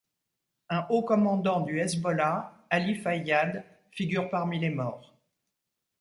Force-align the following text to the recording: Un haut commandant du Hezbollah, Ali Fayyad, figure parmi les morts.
Un 0.69 0.87
haut 0.89 1.03
commandant 1.03 1.61
du 1.61 1.79
Hezbollah, 1.79 2.57
Ali 2.71 2.95
Fayyad, 2.95 3.63
figure 3.91 4.31
parmi 4.31 4.57
les 4.57 4.71
morts. 4.71 5.13